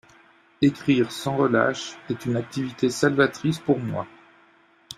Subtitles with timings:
[0.63, 4.07] Écrire sans relâche est une activité salvatrice pour moi.